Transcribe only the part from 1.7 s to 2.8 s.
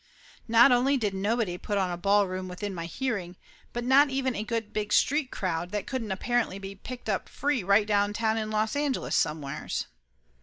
on a ball room within